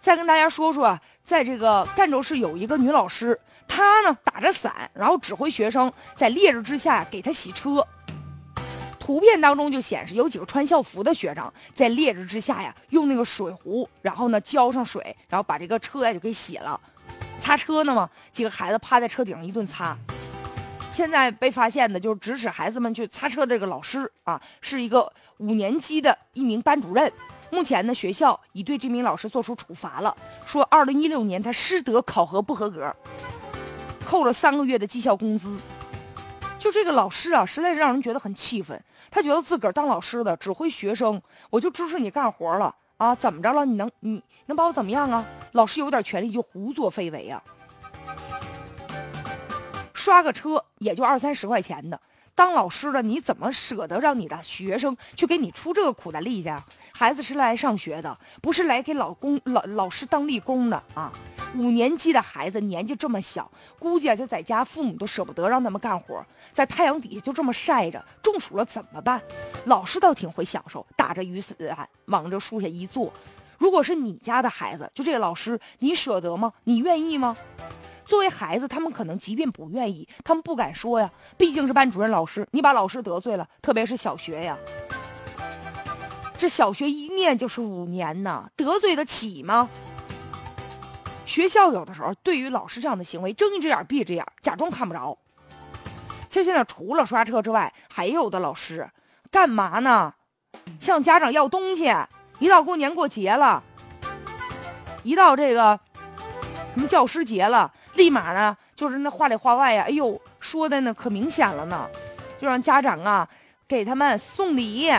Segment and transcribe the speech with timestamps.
[0.00, 7.86] 再跟大家说说啊，在这个赣州市有一个女老师，她呢打着伞，然后指挥学生在烈日之下给她洗车。
[8.98, 16.80] 图片当中就显示有几个穿校服的学生在烈日之下呀，用那个水壶，然后呢浇上水，然后把这个车呀就给洗了。
[17.40, 19.96] 擦车呢嘛，几个孩子趴在车顶上一顿擦。
[21.00, 27.10] 现在被发现的就是指使孩子们去擦车的这个老师啊，是一个五年级的一名班主任。
[27.48, 32.94] 目前呢，学校已对这名老师做出处罚了，说二零一六年他师德考核不合格，
[34.04, 35.56] 扣了三个月的绩效工资。
[36.58, 38.78] 就这个老师啊，实在是让人觉得很气愤。
[39.10, 43.14] 他觉得自个儿当老师的指挥学生，我就支持你干活了啊？
[43.14, 43.64] 怎么着了？
[43.64, 45.24] 你能你能把我怎么样啊？
[45.52, 47.42] 老师有点权利就胡作非为啊？
[50.00, 52.00] 刷个车也就二三十块钱的，
[52.34, 56.50] 当老师的你怎么舍得让你的学生去给你出这个苦的力气？
[56.90, 61.12] 孩子是来上学的，不是来给老公老老师当立功的啊！
[61.54, 69.20] 五年级的孩子年纪这么小，估计啊就在家，父母都舍不得让他们干活，在太阳底下就这么晒着，中暑了怎么办？
[69.66, 71.54] 老师倒挺会享受，打着雨伞
[72.06, 73.12] 往这树下一坐。
[73.58, 76.54] 如果是你家的孩子，就这个老师，你舍得吗？
[76.64, 77.36] 你愿意吗？
[78.10, 84.58] 作为孩子，他们可能即便不愿意，他们不敢说呀，毕竟是班主任老师，你把老师得罪了，特别是小学呀。
[86.36, 89.68] 这小学一念就是五年呢，得罪得起吗？
[91.24, 95.16] 学校有的时候对于老师这样的行为睁一只眼闭一只眼，假装看不着。
[96.28, 98.90] 其实现在除了刷车之外，还有的老师
[99.30, 100.12] 干嘛呢？
[100.80, 101.94] 向家长要东西。
[102.40, 103.62] 一到过年过节了，
[105.04, 105.78] 一到这个
[106.72, 111.88] 什么教师节了，立马呢就是那话里话外呀，哎呦说的呢可明显了呢，
[112.40, 113.28] 就让家长啊
[113.66, 114.90] 给他们送礼。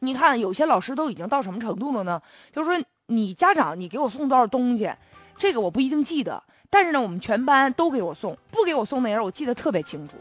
[0.00, 2.20] 你看，有些老师都已经到什么程度了呢？
[2.52, 4.92] 就是说，你家长你给我送多少东西，
[5.38, 10.16] 这个我不一定记得，但是呢，我们全班都给我送，不给我送那人我记得特别清楚。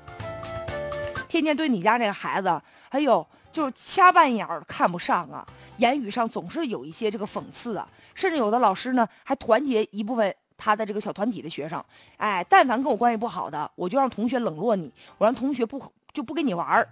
[1.27, 5.44] 天天对你家这个孩子，哎呦，就是瞎半眼儿看不上啊，
[5.78, 11.83] 言语上总是有一些这个讽刺啊，甚至有的老师呢还团结一部分他的这个小团体的学生，
[12.17, 15.81] 哎，但凡跟我关系不好的，我就让同学冷落你，我让同学不
[16.13, 16.88] 就不跟你玩儿。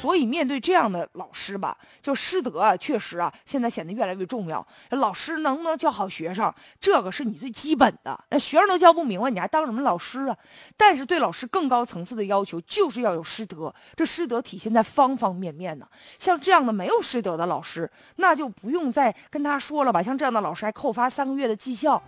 [0.00, 4.64] 所以面对这样的老师吧，就师德啊，确实啊，现在显得越来越重要。
[4.90, 8.16] 老师能不能教好学生，这个是你最基本的。
[8.30, 10.36] 那学生都教不明白，你还当什么老师啊？
[10.76, 13.74] 但是对老师更高层次的要求，就是要有师德。
[13.96, 15.88] 这师德体现在方方面面呢。
[16.16, 20.00] 像这样的没有师德的老师，那就不用再跟他说了吧。
[20.00, 22.00] 像这样的老师还扣发三个月的绩效，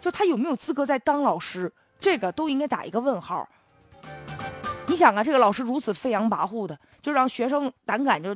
[0.00, 3.48] 就他有没有资格再当老师，这个都应该打一个问号。
[4.94, 6.78] 你想啊，这个老师如此飞扬跋扈的。
[7.02, 8.32] 就让学生胆敢就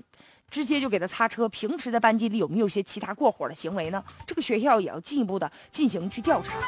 [0.50, 4.02] 直接就给他擦车，平时在班级里有没有些其他过火的行为呢？
[4.26, 6.58] 这个学校也要进一步的进行去调查。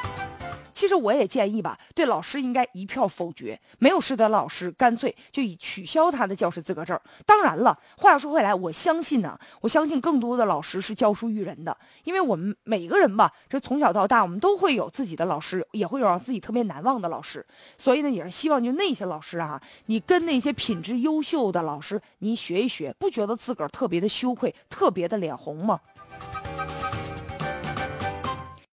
[0.80, 6.98] 其实我也建议吧，对老师应该一票否决，没有师德老师，干脆就以取消他的教师资格证。
[7.26, 17.44] 当然了，话说回来，我相信呢，我相信更多的老师是教书育人的，因为我们每个人吧，这从小到大，我们都会有自己的老师，也会有让自己特别难忘的老师。
[17.76, 25.78] 所以呢，也是希望就那些老师啊，你跟那些品质优秀的老师，你学一学，不觉得自个儿特别的羞愧，特别的脸红吗？